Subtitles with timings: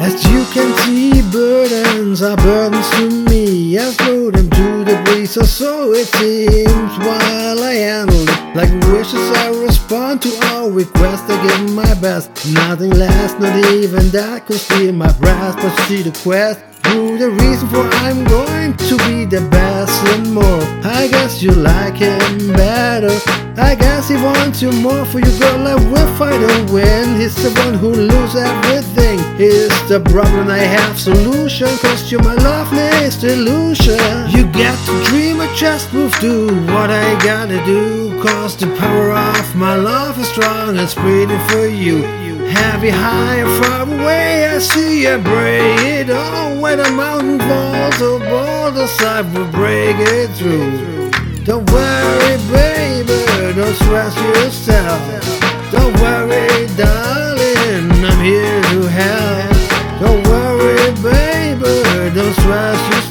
[0.00, 3.76] As you can see, burdens are burdens to me.
[3.78, 6.98] I throw them to the breeze, or so it seems.
[6.98, 11.28] While I handle it like wishes, I respond to all requests.
[11.28, 15.56] I give my best, nothing less, not even that could steal my breath.
[15.56, 16.60] But see the quest,
[16.92, 20.62] you the reason for I'm going to be the best and more.
[20.84, 23.14] I guess you like him better.
[23.60, 25.66] I guess he wants you more for you, girl.
[25.66, 27.20] I will fight and win.
[27.20, 29.07] He's the one who lose everything.
[29.38, 31.68] He's the problem I have solution.
[31.78, 33.96] Cause you're my loveliest illusion.
[34.34, 38.20] You got to dream, I just move to what I gotta do.
[38.20, 42.02] Cause the power of my love is strong and spreading for you.
[42.48, 46.60] Heavy, high, and far away, I see you break it all.
[46.60, 51.12] When the mountain falls, the borders I will break it through.
[51.44, 55.37] Don't worry, baby, don't stress yourself.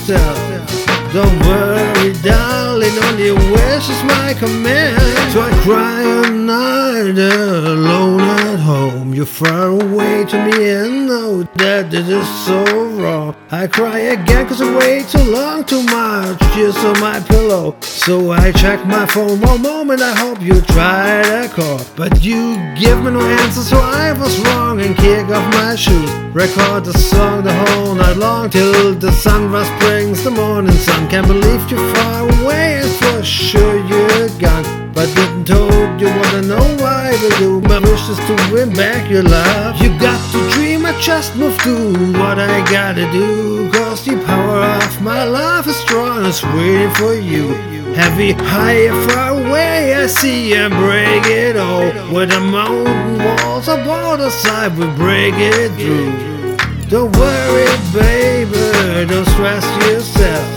[0.08, 1.14] Yourself.
[1.14, 5.02] Don't worry, darling, only wish is my command.
[5.32, 9.14] So I cry all night alone at home.
[9.14, 13.36] You're far away to me and know that this is so wrong.
[13.52, 16.17] I cry again cause I wait too long, too much
[16.58, 17.76] just on my pillow.
[17.82, 21.82] So I check my phone one moment, I hope you try to call.
[21.96, 26.12] But you give me no answer, so I was wrong and kick off my shoes.
[26.34, 31.08] Record the song the whole night long till the sunrise brings the morning sun.
[31.10, 34.66] Can't believe you're far away and for sure you're gone.
[34.94, 37.62] But didn't told you wanna know why we do.
[37.62, 39.80] My wish is to win back your love.
[39.82, 40.47] You got to
[40.88, 43.70] I just move to what I gotta do.
[43.72, 47.50] Cause the power of my love is strong, it's waiting for you.
[47.94, 51.92] Heavy, high, far away, I see you break it all.
[52.14, 56.56] Where the mountain walls are border side, we break it through.
[56.88, 60.48] Don't worry, baby, don't stress yourself.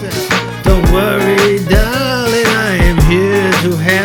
[0.62, 3.99] Don't worry, darling, I am here to help.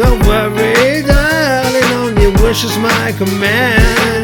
[0.00, 4.19] Don't worry, darling, only wish is my command.